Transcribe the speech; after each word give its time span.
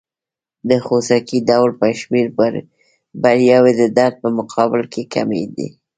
د 0.69 0.71
خوسکي 0.85 1.37
ډول 1.49 1.69
په 1.79 1.87
شمېر 1.99 2.27
بریاوې 3.23 3.73
د 3.81 3.83
درد 3.97 4.15
په 4.23 4.29
مقابل 4.39 4.81
کې 4.93 5.03
کمې 5.13 5.43
دي. 5.55 5.67